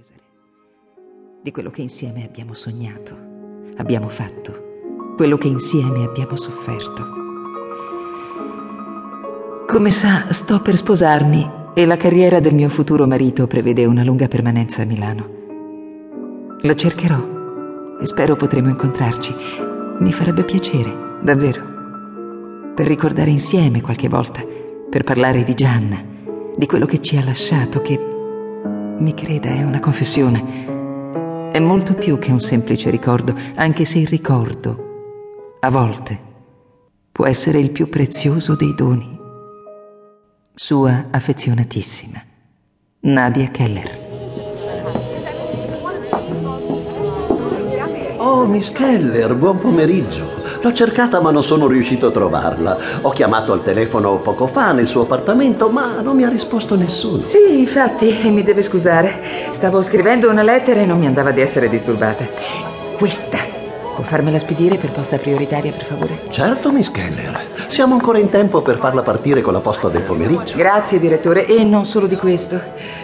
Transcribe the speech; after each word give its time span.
Cesare, 0.00 0.22
di 1.42 1.50
quello 1.50 1.68
che 1.68 1.82
insieme 1.82 2.24
abbiamo 2.24 2.54
sognato, 2.54 3.14
abbiamo 3.76 4.08
fatto, 4.08 5.12
quello 5.14 5.36
che 5.36 5.48
insieme 5.48 6.04
abbiamo 6.04 6.36
sofferto. 6.36 7.04
Come 9.66 9.90
sa, 9.90 10.32
sto 10.32 10.62
per 10.62 10.76
sposarmi 10.76 11.50
e 11.74 11.84
la 11.84 11.98
carriera 11.98 12.40
del 12.40 12.54
mio 12.54 12.70
futuro 12.70 13.06
marito 13.06 13.46
prevede 13.46 13.84
una 13.84 14.02
lunga 14.02 14.26
permanenza 14.26 14.80
a 14.80 14.86
Milano. 14.86 15.28
Lo 16.62 16.74
cercherò 16.74 17.98
e 18.00 18.06
spero 18.06 18.36
potremo 18.36 18.70
incontrarci. 18.70 19.34
Mi 19.98 20.12
farebbe 20.12 20.44
piacere, 20.44 21.18
davvero, 21.20 22.72
per 22.74 22.86
ricordare 22.86 23.28
insieme 23.28 23.82
qualche 23.82 24.08
volta, 24.08 24.42
per 24.88 25.04
parlare 25.04 25.44
di 25.44 25.52
Gianna, 25.52 26.02
di 26.56 26.64
quello 26.64 26.86
che 26.86 27.02
ci 27.02 27.18
ha 27.18 27.24
lasciato, 27.24 27.82
che 27.82 28.10
mi 29.00 29.14
creda, 29.14 29.48
è 29.48 29.62
una 29.62 29.80
confessione. 29.80 31.50
È 31.50 31.58
molto 31.58 31.94
più 31.94 32.18
che 32.18 32.30
un 32.30 32.40
semplice 32.40 32.90
ricordo, 32.90 33.34
anche 33.56 33.84
se 33.84 33.98
il 33.98 34.06
ricordo, 34.06 35.56
a 35.60 35.70
volte, 35.70 36.18
può 37.10 37.26
essere 37.26 37.58
il 37.58 37.70
più 37.70 37.88
prezioso 37.88 38.54
dei 38.54 38.74
doni. 38.74 39.18
Sua 40.54 41.06
affezionatissima, 41.10 42.22
Nadia 43.00 43.48
Keller. 43.50 44.08
Oh, 48.18 48.46
Miss 48.46 48.70
Keller, 48.70 49.34
buon 49.34 49.58
pomeriggio. 49.58 50.39
L'ho 50.62 50.72
cercata 50.72 51.20
ma 51.20 51.30
non 51.30 51.42
sono 51.42 51.66
riuscito 51.66 52.08
a 52.08 52.10
trovarla. 52.10 52.76
Ho 53.02 53.10
chiamato 53.10 53.52
al 53.52 53.62
telefono 53.62 54.18
poco 54.18 54.46
fa 54.46 54.72
nel 54.72 54.86
suo 54.86 55.02
appartamento 55.02 55.70
ma 55.70 56.00
non 56.02 56.16
mi 56.16 56.24
ha 56.24 56.28
risposto 56.28 56.76
nessuno. 56.76 57.22
Sì, 57.22 57.58
infatti, 57.58 58.14
mi 58.30 58.42
deve 58.42 58.62
scusare. 58.62 59.22
Stavo 59.52 59.82
scrivendo 59.82 60.28
una 60.28 60.42
lettera 60.42 60.80
e 60.80 60.86
non 60.86 60.98
mi 60.98 61.06
andava 61.06 61.30
di 61.30 61.40
essere 61.40 61.68
disturbata. 61.68 62.26
Questa. 62.98 63.59
Può 64.00 64.08
farmela 64.08 64.38
spedire 64.38 64.76
per 64.76 64.92
posta 64.92 65.18
prioritaria, 65.18 65.72
per 65.72 65.84
favore? 65.84 66.22
Certo, 66.30 66.72
Miss 66.72 66.90
Keller. 66.90 67.38
Siamo 67.68 67.92
ancora 67.92 68.16
in 68.16 68.30
tempo 68.30 68.62
per 68.62 68.78
farla 68.78 69.02
partire 69.02 69.42
con 69.42 69.52
la 69.52 69.58
posta 69.58 69.88
del 69.88 70.00
pomeriggio. 70.00 70.56
Grazie, 70.56 70.98
direttore, 70.98 71.44
e 71.44 71.62
non 71.64 71.84
solo 71.84 72.06
di 72.06 72.16
questo. 72.16 72.58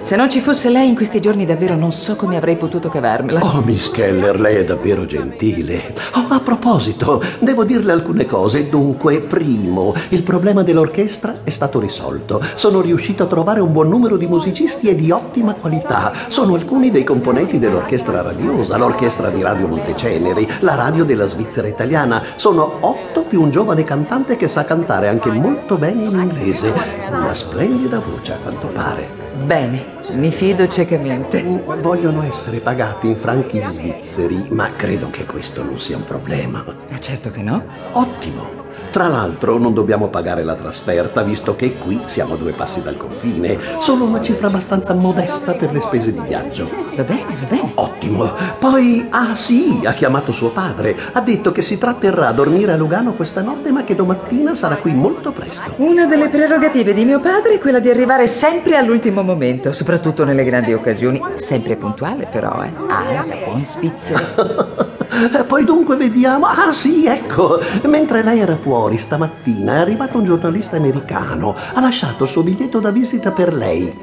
Se 0.00 0.16
non 0.16 0.30
ci 0.30 0.40
fosse 0.40 0.70
lei 0.70 0.88
in 0.88 0.94
questi 0.94 1.20
giorni 1.20 1.44
davvero 1.44 1.74
non 1.74 1.92
so 1.92 2.16
come 2.16 2.36
avrei 2.38 2.56
potuto 2.56 2.88
cavarmela. 2.88 3.40
Oh, 3.42 3.60
Miss 3.60 3.90
Keller, 3.90 4.40
lei 4.40 4.56
è 4.56 4.64
davvero 4.64 5.04
gentile. 5.04 5.92
Oh, 6.14 6.24
a 6.30 6.40
proposito, 6.40 7.22
devo 7.40 7.64
dirle 7.64 7.92
alcune 7.92 8.24
cose. 8.24 8.70
Dunque, 8.70 9.20
primo, 9.20 9.94
il 10.08 10.22
problema 10.22 10.62
dell'orchestra 10.62 11.40
è 11.44 11.50
stato 11.50 11.78
risolto. 11.78 12.40
Sono 12.54 12.80
riuscito 12.80 13.24
a 13.24 13.26
trovare 13.26 13.60
un 13.60 13.72
buon 13.72 13.88
numero 13.88 14.16
di 14.16 14.26
musicisti 14.26 14.88
e 14.88 14.94
di 14.94 15.10
ottima 15.10 15.52
qualità. 15.52 16.12
Sono 16.28 16.54
alcuni 16.54 16.90
dei 16.90 17.04
componenti 17.04 17.58
dell'orchestra 17.58 18.22
radiosa, 18.22 18.78
l'orchestra 18.78 19.28
di 19.28 19.42
Radio 19.42 19.66
Monteceneri, 19.66 20.48
la 20.60 20.76
radio 20.78 21.04
della 21.04 21.26
Svizzera 21.26 21.66
italiana. 21.66 22.22
Sono 22.36 22.78
otto 22.80 23.22
più 23.22 23.42
un 23.42 23.50
giovane 23.50 23.82
cantante 23.82 24.36
che 24.36 24.46
sa 24.46 24.64
cantare 24.64 25.08
anche 25.08 25.30
molto 25.30 25.76
bene 25.76 26.04
in 26.04 26.18
inglese. 26.18 26.72
Una 27.10 27.34
splendida 27.34 27.98
voce, 27.98 28.34
a 28.34 28.36
quanto 28.36 28.68
pare. 28.68 29.08
Bene, 29.44 29.97
mi 30.10 30.30
fido 30.30 30.66
ciecamente. 30.68 31.42
Vogliono 31.80 32.22
essere 32.22 32.58
pagati 32.58 33.08
in 33.08 33.16
franchi 33.16 33.60
svizzeri, 33.60 34.46
ma 34.50 34.70
credo 34.74 35.10
che 35.10 35.24
questo 35.24 35.62
non 35.62 35.78
sia 35.78 35.96
un 35.96 36.04
problema. 36.04 36.64
Ma 36.88 36.98
certo 36.98 37.30
che 37.30 37.42
no. 37.42 37.62
Ottimo. 37.92 38.66
Tra 38.90 39.08
l'altro 39.08 39.58
non 39.58 39.74
dobbiamo 39.74 40.08
pagare 40.08 40.44
la 40.44 40.54
trasferta, 40.54 41.22
visto 41.22 41.56
che 41.56 41.74
qui 41.74 42.00
siamo 42.06 42.34
a 42.34 42.36
due 42.36 42.52
passi 42.52 42.80
dal 42.80 42.96
confine. 42.96 43.58
Solo 43.80 44.04
una 44.04 44.22
cifra 44.22 44.46
abbastanza 44.46 44.94
modesta 44.94 45.52
per 45.52 45.72
le 45.72 45.80
spese 45.80 46.12
di 46.12 46.20
viaggio. 46.20 46.70
Va 46.94 47.02
bene, 47.02 47.36
va 47.40 47.46
bene. 47.48 47.72
Ottimo. 47.74 48.32
Poi, 48.58 49.06
ah 49.10 49.34
sì, 49.34 49.80
ha 49.84 49.92
chiamato 49.92 50.32
suo 50.32 50.50
padre. 50.50 50.96
Ha 51.12 51.20
detto 51.20 51.52
che 51.52 51.60
si 51.60 51.76
tratterrà 51.76 52.28
a 52.28 52.32
dormire 52.32 52.72
a 52.72 52.76
Lugano 52.76 53.12
questa 53.12 53.42
notte, 53.42 53.72
ma 53.72 53.84
che 53.84 53.94
domattina 53.94 54.54
sarà 54.54 54.76
qui 54.76 54.92
molto 54.94 55.32
presto. 55.32 55.74
Una 55.76 56.06
delle 56.06 56.28
prerogative 56.28 56.94
di 56.94 57.04
mio 57.04 57.20
padre 57.20 57.54
è 57.54 57.58
quella 57.58 57.80
di 57.80 57.90
arrivare 57.90 58.26
sempre 58.26 58.76
all'ultimo 58.76 59.22
momento, 59.22 59.72
soprattutto 59.72 59.97
nelle 60.24 60.44
grandi 60.44 60.72
occasioni. 60.72 61.22
Sempre 61.36 61.76
puntuale, 61.76 62.26
però, 62.30 62.62
eh. 62.62 62.72
Ah, 62.88 63.24
da 63.26 63.36
buon 63.44 63.64
svizzero. 63.64 64.96
Poi 65.46 65.64
dunque 65.64 65.96
vediamo. 65.96 66.46
Ah 66.46 66.72
sì, 66.72 67.06
ecco. 67.06 67.58
Mentre 67.84 68.22
lei 68.22 68.40
era 68.40 68.56
fuori 68.56 68.98
stamattina 68.98 69.74
è 69.74 69.78
arrivato 69.78 70.18
un 70.18 70.24
giornalista 70.24 70.76
americano. 70.76 71.56
Ha 71.74 71.80
lasciato 71.80 72.24
il 72.24 72.30
suo 72.30 72.42
biglietto 72.42 72.78
da 72.78 72.90
visita 72.90 73.32
per 73.32 73.54
lei. 73.54 73.96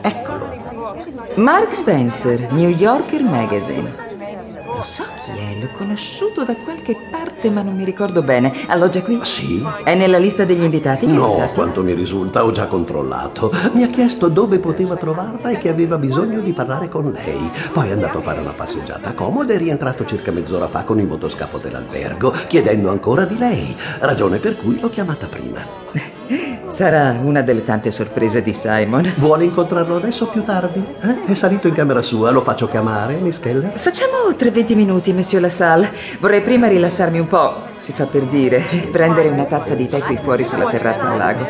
Eccolo. 0.00 0.48
Mark 1.36 1.74
Spencer, 1.74 2.52
New 2.52 2.70
Yorker 2.70 3.22
Magazine. 3.22 4.05
Lo 4.76 4.82
so 4.82 5.04
chi 5.24 5.30
è, 5.30 5.58
l'ho 5.58 5.70
conosciuto 5.74 6.44
da 6.44 6.54
qualche 6.54 6.94
parte, 7.10 7.48
ma 7.50 7.62
non 7.62 7.74
mi 7.74 7.82
ricordo 7.82 8.22
bene. 8.22 8.52
Alloggia 8.66 9.00
qui? 9.00 9.18
Sì. 9.22 9.64
È 9.82 9.94
nella 9.94 10.18
lista 10.18 10.44
degli 10.44 10.62
invitati? 10.62 11.06
No, 11.06 11.50
quanto 11.54 11.82
mi 11.82 11.94
risulta, 11.94 12.44
ho 12.44 12.50
già 12.50 12.66
controllato. 12.66 13.50
Mi 13.72 13.84
ha 13.84 13.88
chiesto 13.88 14.28
dove 14.28 14.58
poteva 14.58 14.96
trovarla 14.96 15.48
e 15.48 15.56
che 15.56 15.70
aveva 15.70 15.96
bisogno 15.96 16.40
di 16.40 16.52
parlare 16.52 16.90
con 16.90 17.10
lei. 17.10 17.50
Poi 17.72 17.88
è 17.88 17.92
andato 17.92 18.18
a 18.18 18.20
fare 18.20 18.40
una 18.40 18.52
passeggiata 18.52 19.14
comoda 19.14 19.54
e 19.54 19.56
è 19.56 19.58
rientrato 19.58 20.04
circa 20.04 20.30
mezz'ora 20.30 20.68
fa 20.68 20.84
con 20.84 21.00
il 21.00 21.06
motoscafo 21.06 21.56
dell'albergo, 21.56 22.32
chiedendo 22.46 22.90
ancora 22.90 23.24
di 23.24 23.38
lei, 23.38 23.74
ragione 24.00 24.36
per 24.40 24.58
cui 24.58 24.78
l'ho 24.78 24.90
chiamata 24.90 25.26
prima. 25.26 26.15
Sarà 26.76 27.18
una 27.22 27.40
delle 27.40 27.64
tante 27.64 27.90
sorprese 27.90 28.42
di 28.42 28.52
Simon. 28.52 29.10
Vuole 29.16 29.44
incontrarlo 29.44 29.96
adesso 29.96 30.24
o 30.24 30.26
più 30.26 30.44
tardi? 30.44 30.84
Eh? 31.00 31.24
È 31.24 31.32
salito 31.32 31.68
in 31.68 31.72
camera 31.72 32.02
sua, 32.02 32.30
lo 32.30 32.42
faccio 32.42 32.68
chiamare, 32.68 33.14
Miss 33.14 33.40
Keller? 33.40 33.78
Facciamo 33.78 34.28
3-20 34.38 34.74
minuti, 34.74 35.14
Monsieur 35.14 35.40
Lassalle. 35.40 35.90
Vorrei 36.20 36.42
prima 36.42 36.66
rilassarmi 36.66 37.18
un 37.18 37.28
po', 37.28 37.62
si 37.78 37.94
fa 37.94 38.04
per 38.04 38.24
dire, 38.24 38.62
prendere 38.92 39.30
una 39.30 39.46
tazza 39.46 39.74
di 39.74 39.88
tè 39.88 40.00
qui 40.00 40.18
fuori 40.22 40.44
sulla 40.44 40.66
terrazza 40.66 41.08
al 41.08 41.16
lago. 41.16 41.46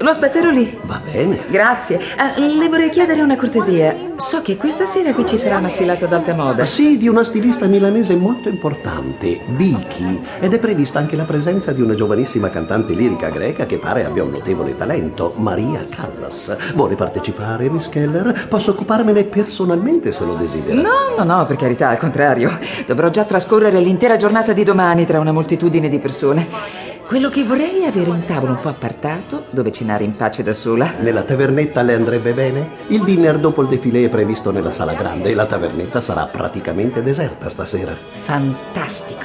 Lo 0.00 0.10
aspetterò 0.10 0.50
lì. 0.50 0.78
Va 0.82 1.00
bene. 1.04 1.44
Grazie. 1.48 2.00
Ah, 2.16 2.38
le 2.38 2.68
vorrei 2.68 2.88
chiedere 2.90 3.20
una 3.20 3.36
cortesia. 3.36 3.96
So 4.16 4.42
che 4.42 4.56
questa 4.56 4.86
sera 4.86 5.12
qui 5.12 5.26
ci 5.26 5.38
sarà 5.38 5.58
una 5.58 5.68
sfilata 5.68 6.06
d'alta 6.06 6.34
moda. 6.34 6.64
Sì, 6.64 6.98
di 6.98 7.08
una 7.08 7.24
stilista 7.24 7.66
milanese 7.66 8.14
molto 8.14 8.48
importante, 8.48 9.40
Biki, 9.46 10.20
ed 10.40 10.52
è 10.52 10.58
prevista 10.58 10.98
anche 10.98 11.16
la 11.16 11.24
presenza 11.24 11.72
di 11.72 11.82
una 11.82 11.94
giovanissima 11.94 12.50
cantante 12.50 12.94
lirica 12.94 13.28
greca 13.28 13.66
che 13.66 13.78
pare 13.78 14.04
abbia 14.04 14.22
un 14.22 14.30
notevole 14.30 14.76
talento, 14.76 15.34
Maria 15.36 15.86
Callas. 15.88 16.56
Vuole 16.74 16.94
partecipare, 16.94 17.68
Miss 17.68 17.88
Keller? 17.88 18.46
Posso 18.48 18.70
occuparmene 18.70 19.24
personalmente 19.24 20.12
se 20.12 20.24
lo 20.24 20.34
desidera. 20.34 20.80
No, 20.80 21.14
no, 21.16 21.24
no, 21.24 21.46
per 21.46 21.56
carità, 21.56 21.88
al 21.88 21.98
contrario. 21.98 22.58
Dovrò 22.86 23.10
già 23.10 23.24
trascorrere 23.24 23.80
l'intera 23.80 24.16
giornata 24.16 24.52
di 24.52 24.62
domani 24.62 25.06
tra 25.06 25.18
una 25.18 25.32
moltitudine 25.32 25.88
di 25.88 25.98
persone. 25.98 26.86
Quello 27.08 27.30
che 27.30 27.42
vorrei 27.42 27.84
è 27.84 27.86
avere 27.86 28.10
un 28.10 28.22
tavolo 28.26 28.52
un 28.52 28.60
po' 28.60 28.68
appartato 28.68 29.46
dove 29.48 29.72
cenare 29.72 30.04
in 30.04 30.14
pace 30.14 30.42
da 30.42 30.52
sola. 30.52 30.92
Nella 31.00 31.22
tavernetta 31.22 31.80
le 31.80 31.94
andrebbe 31.94 32.34
bene? 32.34 32.72
Il 32.88 33.02
dinner 33.02 33.38
dopo 33.38 33.62
il 33.62 33.68
defilé 33.68 34.04
è 34.04 34.08
previsto 34.10 34.50
nella 34.50 34.72
sala 34.72 34.92
grande 34.92 35.30
e 35.30 35.34
la 35.34 35.46
tavernetta 35.46 36.02
sarà 36.02 36.26
praticamente 36.26 37.02
deserta 37.02 37.48
stasera. 37.48 37.96
Fantastico. 38.24 39.24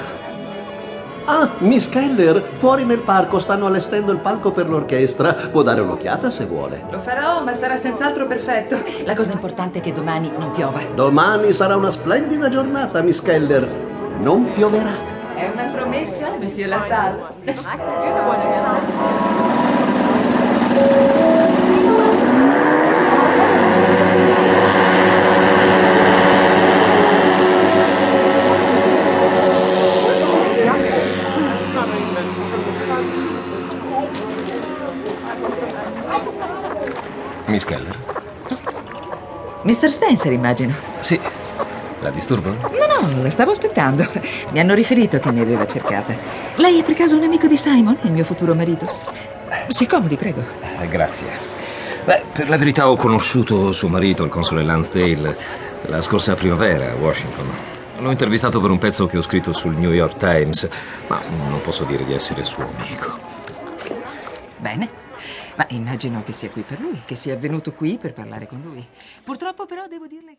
Ah, 1.26 1.56
Miss 1.58 1.90
Keller, 1.90 2.52
fuori 2.56 2.86
nel 2.86 3.00
parco 3.00 3.38
stanno 3.38 3.66
allestendo 3.66 4.12
il 4.12 4.18
palco 4.18 4.52
per 4.52 4.66
l'orchestra. 4.66 5.34
Può 5.34 5.60
dare 5.60 5.82
un'occhiata 5.82 6.30
se 6.30 6.46
vuole. 6.46 6.86
Lo 6.90 7.00
farò, 7.00 7.44
ma 7.44 7.52
sarà 7.52 7.76
senz'altro 7.76 8.26
perfetto. 8.26 8.78
La 9.04 9.14
cosa 9.14 9.32
importante 9.32 9.80
è 9.80 9.82
che 9.82 9.92
domani 9.92 10.32
non 10.38 10.52
piova. 10.52 10.80
Domani 10.94 11.52
sarà 11.52 11.76
una 11.76 11.90
splendida 11.90 12.48
giornata, 12.48 13.02
Miss 13.02 13.20
Keller. 13.20 13.68
Non 14.20 14.54
pioverà. 14.54 15.13
È 15.34 15.48
una 15.48 15.64
promessa, 15.64 16.36
Monsieur 16.38 16.68
Lassalle? 16.68 17.22
Miss 37.46 37.64
Keller? 37.64 37.96
Mr. 39.64 39.90
Spencer, 39.90 40.32
immagino. 40.32 40.74
Sì. 41.00 41.20
La 42.04 42.10
disturbo? 42.10 42.50
No, 42.50 43.08
no, 43.08 43.22
la 43.22 43.30
stavo 43.30 43.52
aspettando. 43.52 44.06
Mi 44.50 44.60
hanno 44.60 44.74
riferito 44.74 45.18
che 45.18 45.32
mi 45.32 45.40
aveva 45.40 45.64
cercata. 45.64 46.14
Lei 46.56 46.80
è 46.80 46.84
per 46.84 46.94
caso 46.94 47.16
un 47.16 47.22
amico 47.22 47.46
di 47.46 47.56
Simon, 47.56 47.96
il 48.02 48.12
mio 48.12 48.24
futuro 48.24 48.54
marito? 48.54 48.86
Si 49.68 49.84
accomodi, 49.84 50.16
prego. 50.16 50.44
Eh, 50.80 50.86
grazie. 50.86 51.26
Beh, 52.04 52.24
per 52.30 52.50
la 52.50 52.58
verità 52.58 52.90
ho 52.90 52.96
conosciuto 52.96 53.72
suo 53.72 53.88
marito, 53.88 54.22
il 54.22 54.28
console 54.28 54.62
Lansdale, 54.62 55.34
la 55.86 56.02
scorsa 56.02 56.34
primavera 56.34 56.90
a 56.90 56.94
Washington. 56.96 57.50
L'ho 58.00 58.10
intervistato 58.10 58.60
per 58.60 58.68
un 58.68 58.76
pezzo 58.76 59.06
che 59.06 59.16
ho 59.16 59.22
scritto 59.22 59.54
sul 59.54 59.74
New 59.74 59.92
York 59.92 60.18
Times, 60.18 60.68
ma 61.06 61.22
non 61.48 61.62
posso 61.62 61.84
dire 61.84 62.04
di 62.04 62.12
essere 62.12 62.44
suo 62.44 62.68
amico. 62.76 63.18
Bene. 64.58 65.02
Ma 65.56 65.66
immagino 65.68 66.22
che 66.24 66.32
sia 66.32 66.50
qui 66.50 66.62
per 66.62 66.80
lui, 66.80 67.00
che 67.04 67.14
sia 67.14 67.36
venuto 67.36 67.72
qui 67.72 67.96
per 67.96 68.12
parlare 68.12 68.48
con 68.48 68.60
lui. 68.62 68.84
Purtroppo 69.22 69.66
però 69.66 69.86
devo 69.88 70.06
dirle 70.06 70.26
che... 70.26 70.32